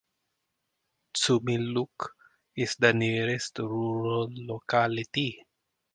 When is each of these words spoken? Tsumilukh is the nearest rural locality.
Tsumilukh 1.13 2.09
is 2.57 2.75
the 2.77 2.91
nearest 2.91 3.59
rural 3.59 4.29
locality. 4.33 5.45